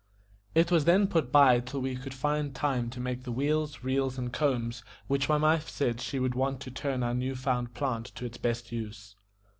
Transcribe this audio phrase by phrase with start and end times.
[0.55, 4.17] It was then put by till we could find time to make the wheels, reels,
[4.17, 7.75] and combs which my wife said that she would want to turn our new found
[7.75, 9.15] plant to its best use.